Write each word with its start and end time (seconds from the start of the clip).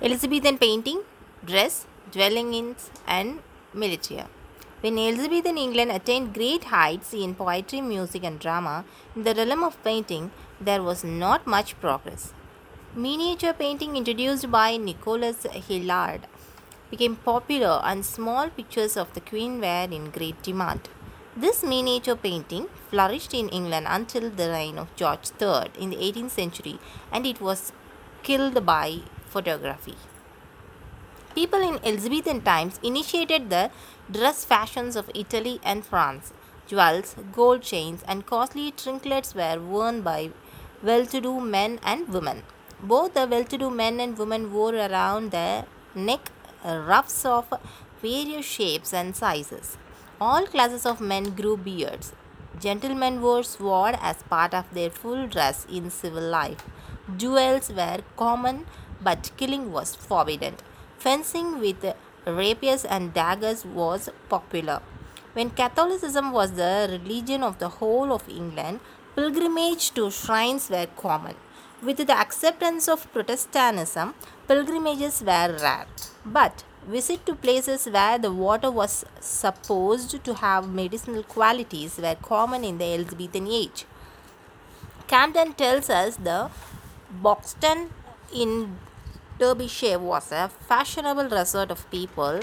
Elizabethan 0.00 0.58
painting, 0.58 1.00
dress, 1.44 1.84
dwelling 2.12 2.50
dwellings, 2.50 2.88
and 3.04 3.40
militia. 3.74 4.28
When 4.80 4.96
Elizabethan 4.96 5.58
England 5.58 5.90
attained 5.90 6.34
great 6.34 6.64
heights 6.74 7.12
in 7.12 7.34
poetry, 7.34 7.80
music, 7.80 8.22
and 8.22 8.38
drama, 8.38 8.84
in 9.16 9.24
the 9.24 9.34
realm 9.34 9.64
of 9.64 9.82
painting, 9.82 10.30
there 10.60 10.84
was 10.84 11.02
not 11.02 11.48
much 11.48 11.80
progress. 11.80 12.32
Miniature 12.94 13.52
painting, 13.52 13.96
introduced 13.96 14.48
by 14.52 14.76
Nicholas 14.76 15.44
Hilliard, 15.66 16.28
became 16.92 17.16
popular, 17.16 17.80
and 17.82 18.06
small 18.06 18.50
pictures 18.50 18.96
of 18.96 19.12
the 19.14 19.20
Queen 19.20 19.60
were 19.60 19.88
in 19.90 20.10
great 20.10 20.40
demand. 20.44 20.88
This 21.36 21.64
miniature 21.64 22.14
painting 22.14 22.68
flourished 22.88 23.34
in 23.34 23.48
England 23.48 23.86
until 23.88 24.30
the 24.30 24.48
reign 24.48 24.78
of 24.78 24.94
George 24.94 25.30
III 25.42 25.72
in 25.76 25.90
the 25.90 25.96
18th 25.96 26.30
century, 26.30 26.78
and 27.10 27.26
it 27.26 27.40
was 27.40 27.72
killed 28.22 28.64
by 28.64 29.00
photography. 29.28 29.96
People 31.34 31.60
in 31.60 31.78
Elizabethan 31.84 32.40
times 32.42 32.80
initiated 32.82 33.48
the 33.50 33.70
dress 34.10 34.44
fashions 34.44 34.96
of 34.96 35.10
Italy 35.14 35.60
and 35.62 35.84
France. 35.84 36.32
Jewels, 36.66 37.14
gold 37.32 37.62
chains, 37.62 38.02
and 38.08 38.26
costly 38.26 38.72
trinkets 38.72 39.34
were 39.34 39.58
worn 39.58 40.02
by 40.02 40.30
well 40.82 41.06
to 41.06 41.20
do 41.20 41.40
men 41.40 41.78
and 41.82 42.08
women. 42.08 42.42
Both 42.82 43.14
the 43.14 43.26
well 43.26 43.44
to 43.44 43.58
do 43.58 43.70
men 43.70 44.00
and 44.00 44.18
women 44.18 44.52
wore 44.52 44.74
around 44.74 45.30
their 45.30 45.66
neck 45.94 46.30
ruffs 46.64 47.24
of 47.24 47.52
various 48.02 48.46
shapes 48.46 48.92
and 48.92 49.16
sizes. 49.16 49.76
All 50.20 50.46
classes 50.46 50.84
of 50.84 51.00
men 51.00 51.30
grew 51.36 51.56
beards. 51.56 52.12
Gentlemen 52.60 53.20
wore 53.22 53.42
sword 53.44 53.96
as 54.00 54.22
part 54.24 54.52
of 54.52 54.72
their 54.74 54.90
full 54.90 55.26
dress 55.28 55.66
in 55.70 55.90
civil 55.90 56.22
life. 56.22 56.64
Duels 57.16 57.70
were 57.70 58.00
common, 58.16 58.66
but 59.00 59.30
killing 59.36 59.72
was 59.72 59.94
forbidden. 59.94 60.54
Fencing 60.98 61.60
with 61.60 61.84
rapiers 62.26 62.84
and 62.84 63.14
daggers 63.14 63.64
was 63.64 64.08
popular. 64.28 64.80
When 65.32 65.50
Catholicism 65.50 66.32
was 66.32 66.52
the 66.52 66.88
religion 66.90 67.42
of 67.42 67.58
the 67.58 67.68
whole 67.68 68.12
of 68.12 68.28
England, 68.28 68.80
pilgrimage 69.14 69.92
to 69.92 70.10
shrines 70.10 70.68
were 70.70 70.86
common. 70.96 71.36
With 71.80 71.98
the 71.98 72.18
acceptance 72.18 72.88
of 72.88 73.12
Protestantism, 73.12 74.14
pilgrimages 74.48 75.20
were 75.22 75.56
rare. 75.62 75.86
But 76.24 76.64
visit 76.86 77.24
to 77.26 77.34
places 77.34 77.86
where 77.86 78.18
the 78.18 78.32
water 78.32 78.70
was 78.70 79.04
supposed 79.20 80.24
to 80.24 80.34
have 80.34 80.68
medicinal 80.68 81.22
qualities 81.22 81.98
were 81.98 82.16
common 82.20 82.64
in 82.64 82.78
the 82.78 82.94
Elizabethan 82.94 83.46
age. 83.46 83.84
Camden 85.06 85.52
tells 85.52 85.88
us 85.88 86.16
the 86.16 86.50
Buxton 87.22 87.90
in 88.32 88.78
Derbyshire 89.38 89.98
was 89.98 90.32
a 90.32 90.48
fashionable 90.48 91.28
resort 91.28 91.70
of 91.70 91.90
people 91.90 92.40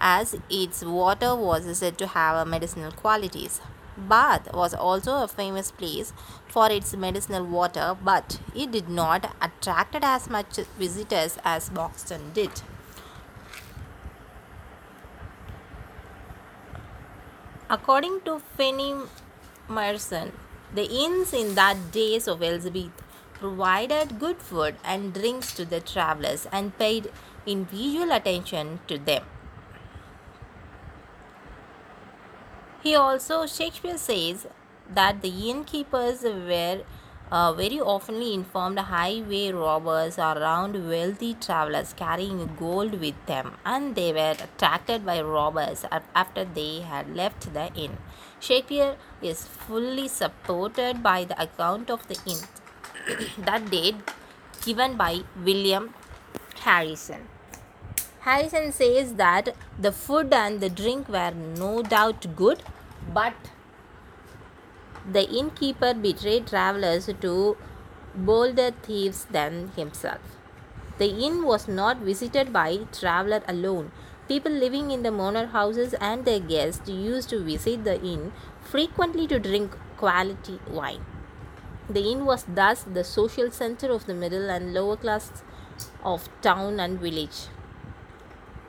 as 0.00 0.36
its 0.48 0.84
water 0.84 1.34
was 1.34 1.78
said 1.78 1.98
to 1.98 2.06
have 2.06 2.46
medicinal 2.46 2.92
qualities. 2.92 3.60
Bath 3.96 4.52
was 4.54 4.74
also 4.74 5.22
a 5.22 5.28
famous 5.28 5.70
place 5.70 6.12
for 6.46 6.70
its 6.70 6.94
medicinal 6.94 7.44
water, 7.44 7.96
but 8.02 8.40
it 8.54 8.70
did 8.70 8.88
not 8.88 9.34
attract 9.42 9.96
as 10.00 10.30
much 10.30 10.56
visitors 10.78 11.38
as 11.44 11.68
Buxton 11.68 12.32
did. 12.32 12.62
According 17.68 18.20
to 18.22 18.40
Fynes 18.56 19.08
Moryson, 19.68 20.32
the 20.74 20.84
inns 20.84 21.32
in 21.34 21.54
that 21.54 21.90
days 21.92 22.28
of 22.28 22.42
Elizabeth 22.42 22.92
provided 23.38 24.18
good 24.18 24.38
food 24.38 24.76
and 24.84 25.14
drinks 25.14 25.52
to 25.54 25.64
the 25.64 25.80
travelers 25.80 26.46
and 26.52 26.76
paid 26.78 27.10
individual 27.46 28.12
attention 28.12 28.80
to 28.88 28.98
them. 28.98 29.22
He 32.82 32.94
also, 32.94 33.46
Shakespeare 33.46 33.98
says 33.98 34.46
that 34.94 35.20
the 35.22 35.50
innkeepers 35.50 36.22
were 36.22 36.82
uh, 37.30 37.52
very 37.52 37.78
oftenly 37.78 38.32
informed 38.32 38.78
highway 38.78 39.50
robbers 39.52 40.18
around 40.18 40.88
wealthy 40.88 41.34
travelers 41.34 41.92
carrying 41.92 42.48
gold 42.58 42.98
with 43.00 43.26
them 43.26 43.52
and 43.66 43.94
they 43.94 44.12
were 44.12 44.36
attracted 44.46 45.04
by 45.04 45.20
robbers 45.20 45.84
after 46.14 46.44
they 46.44 46.80
had 46.80 47.14
left 47.14 47.52
the 47.52 47.70
inn. 47.74 47.98
Shakespeare 48.40 48.96
is 49.20 49.46
fully 49.46 50.08
supported 50.08 51.02
by 51.02 51.24
the 51.24 51.40
account 51.42 51.90
of 51.90 52.06
the 52.08 52.18
inn 52.24 52.38
that 53.38 53.70
date 53.70 53.96
given 54.64 54.96
by 54.96 55.20
William 55.44 55.94
Harrison. 56.60 57.28
Harrison 58.20 58.72
says 58.72 59.14
that 59.14 59.54
the 59.78 59.92
food 59.92 60.32
and 60.32 60.60
the 60.60 60.68
drink 60.68 61.08
were 61.08 61.30
no 61.30 61.82
doubt 61.82 62.26
good, 62.36 62.62
but 63.14 63.34
the 65.10 65.28
innkeeper 65.30 65.94
betrayed 65.94 66.46
travelers 66.46 67.08
to 67.20 67.56
bolder 68.14 68.70
thieves 68.82 69.24
than 69.26 69.68
himself. 69.76 70.20
The 70.98 71.08
inn 71.26 71.44
was 71.44 71.68
not 71.68 71.98
visited 71.98 72.52
by 72.52 72.80
traveler 72.92 73.42
alone. 73.46 73.92
People 74.26 74.52
living 74.52 74.90
in 74.90 75.02
the 75.02 75.12
manor 75.12 75.46
houses 75.46 75.94
and 75.94 76.24
their 76.24 76.40
guests 76.40 76.88
used 76.88 77.30
to 77.30 77.42
visit 77.42 77.84
the 77.84 78.00
inn 78.02 78.32
frequently 78.60 79.26
to 79.28 79.38
drink 79.38 79.76
quality 79.96 80.58
wine. 80.68 81.04
The 81.90 82.10
inn 82.12 82.26
was 82.26 82.44
thus 82.46 82.82
the 82.82 83.02
social 83.02 83.50
center 83.50 83.90
of 83.90 84.04
the 84.04 84.14
middle 84.14 84.50
and 84.50 84.74
lower 84.74 84.96
class 84.96 85.42
of 86.04 86.28
town 86.42 86.80
and 86.80 87.00
village. 87.00 87.46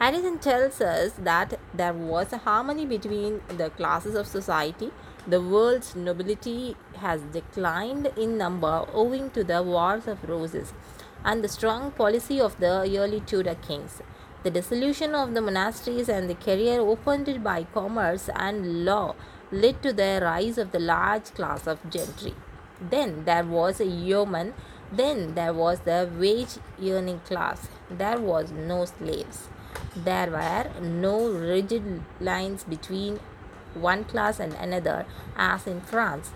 Harrison 0.00 0.38
tells 0.38 0.80
us 0.80 1.12
that 1.12 1.60
there 1.72 1.92
was 1.92 2.32
a 2.32 2.38
harmony 2.38 2.84
between 2.84 3.40
the 3.56 3.70
classes 3.70 4.16
of 4.16 4.26
society. 4.26 4.90
The 5.28 5.40
world's 5.40 5.94
nobility 5.94 6.76
has 6.96 7.22
declined 7.22 8.10
in 8.16 8.36
number 8.36 8.84
owing 8.92 9.30
to 9.30 9.44
the 9.44 9.62
Wars 9.62 10.08
of 10.08 10.28
Roses 10.28 10.72
and 11.24 11.44
the 11.44 11.48
strong 11.48 11.92
policy 11.92 12.40
of 12.40 12.58
the 12.58 12.82
early 12.98 13.20
Tudor 13.20 13.54
kings. 13.54 14.02
The 14.42 14.50
dissolution 14.50 15.14
of 15.14 15.34
the 15.34 15.40
monasteries 15.40 16.08
and 16.08 16.28
the 16.28 16.34
career 16.34 16.80
opened 16.80 17.44
by 17.44 17.64
commerce 17.72 18.28
and 18.34 18.84
law 18.84 19.14
led 19.52 19.80
to 19.84 19.92
the 19.92 20.18
rise 20.20 20.58
of 20.58 20.72
the 20.72 20.80
large 20.80 21.32
class 21.32 21.68
of 21.68 21.78
gentry. 21.88 22.34
Then 22.80 23.24
there 23.24 23.44
was 23.44 23.80
a 23.80 23.86
yeoman. 23.86 24.54
Then 24.92 25.34
there 25.34 25.52
was 25.52 25.80
the 25.80 26.10
wage 26.18 26.58
earning 26.82 27.20
class. 27.20 27.68
There 27.90 28.18
was 28.18 28.52
no 28.52 28.84
slaves. 28.84 29.48
There 29.96 30.30
were 30.30 30.80
no 30.80 31.28
rigid 31.30 32.02
lines 32.20 32.64
between 32.64 33.20
one 33.74 34.04
class 34.04 34.38
and 34.38 34.54
another, 34.54 35.06
as 35.36 35.66
in 35.66 35.80
France. 35.80 36.32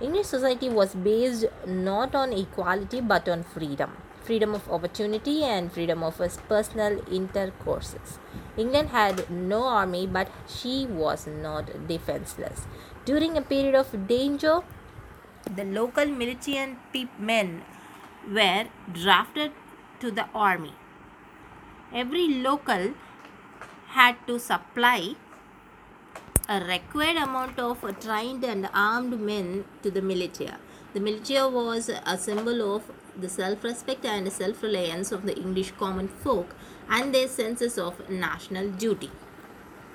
English 0.00 0.26
society 0.26 0.68
was 0.68 0.94
based 0.94 1.46
not 1.66 2.14
on 2.14 2.32
equality 2.32 3.00
but 3.00 3.28
on 3.28 3.44
freedom 3.44 3.92
freedom 4.22 4.54
of 4.54 4.68
opportunity 4.70 5.42
and 5.44 5.72
freedom 5.72 6.02
of 6.02 6.18
personal 6.48 7.00
intercourses. 7.10 8.18
England 8.56 8.90
had 8.90 9.28
no 9.30 9.64
army, 9.64 10.06
but 10.06 10.28
she 10.46 10.86
was 10.86 11.26
not 11.26 11.88
defenseless. 11.88 12.66
During 13.04 13.36
a 13.36 13.42
period 13.42 13.74
of 13.74 14.06
danger, 14.06 14.60
the 15.44 15.64
local 15.64 16.06
militant 16.06 16.78
men 17.18 17.62
were 18.28 18.64
drafted 18.92 19.52
to 20.00 20.10
the 20.10 20.26
army. 20.34 20.74
Every 21.92 22.28
local 22.28 22.94
had 23.88 24.16
to 24.26 24.38
supply 24.38 25.14
a 26.48 26.60
required 26.60 27.16
amount 27.16 27.58
of 27.58 27.80
trained 28.00 28.44
and 28.44 28.68
armed 28.74 29.20
men 29.20 29.64
to 29.82 29.90
the 29.90 30.02
militia. 30.02 30.58
The 30.94 31.00
militia 31.00 31.48
was 31.48 31.88
a 31.88 32.18
symbol 32.18 32.74
of 32.74 32.90
the 33.16 33.28
self 33.28 33.62
respect 33.64 34.04
and 34.04 34.30
self 34.32 34.62
reliance 34.62 35.12
of 35.12 35.24
the 35.24 35.36
English 35.36 35.72
common 35.72 36.08
folk 36.08 36.54
and 36.88 37.14
their 37.14 37.28
senses 37.28 37.78
of 37.78 38.08
national 38.10 38.70
duty. 38.70 39.10